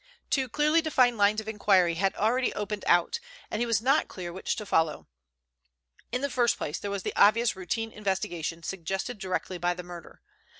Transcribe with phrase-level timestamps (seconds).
[0.31, 3.19] Two clearly defined lines of inquiry had already opened out,
[3.51, 5.05] and he was not clear which to follow.
[6.11, 10.23] In the first place, there was the obvious routine investigation suggested directly by the murder.